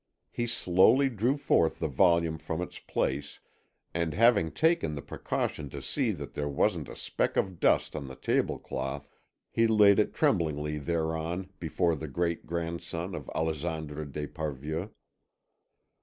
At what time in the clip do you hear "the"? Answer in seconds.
1.77-1.87, 4.95-5.01, 8.07-8.15, 11.95-12.07